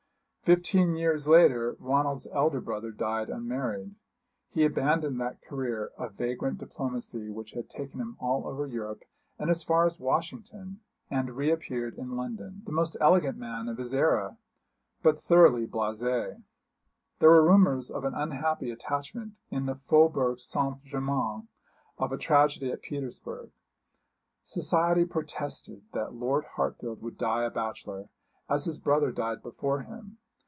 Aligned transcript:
Fifteen 0.43 0.95
years 0.97 1.29
later 1.29 1.77
Ronald's 1.79 2.27
elder 2.27 2.59
brother 2.59 2.91
died 2.91 3.29
unmarried. 3.29 3.95
He 4.49 4.65
abandoned 4.65 5.21
that 5.21 5.41
career 5.41 5.91
of 5.97 6.15
vagrant 6.15 6.57
diplomacy 6.57 7.29
which 7.29 7.51
had 7.53 7.69
taken 7.69 8.01
him 8.01 8.17
all 8.19 8.45
over 8.45 8.65
Europe, 8.67 9.05
and 9.39 9.49
as 9.49 9.63
far 9.63 9.85
as 9.85 9.97
Washington, 9.97 10.81
and 11.09 11.37
re 11.37 11.49
appeared 11.51 11.93
in 11.97 12.17
London, 12.17 12.63
the 12.65 12.73
most 12.73 12.97
elegant 12.99 13.37
man 13.37 13.69
of 13.69 13.77
his 13.77 13.93
era, 13.93 14.37
but 15.01 15.17
thoroughly 15.17 15.65
blasé. 15.65 16.43
There 17.19 17.29
were 17.29 17.47
rumours 17.49 17.89
of 17.89 18.03
an 18.03 18.13
unhappy 18.15 18.71
attachment 18.71 19.35
in 19.51 19.67
the 19.67 19.75
Faubourg 19.75 20.41
Saint 20.41 20.83
Germain; 20.83 21.47
of 21.97 22.11
a 22.11 22.17
tragedy 22.17 22.71
at 22.73 22.81
Petersburg. 22.81 23.51
Society 24.43 25.05
protested 25.05 25.83
that 25.93 26.13
Lord 26.15 26.43
Hartfield 26.55 27.01
would 27.01 27.17
die 27.17 27.43
a 27.43 27.49
bachelor, 27.51 28.09
as 28.49 28.65
his 28.65 28.79
brother 28.79 29.13
died 29.13 29.41
before 29.41 29.83
him. 29.83 30.17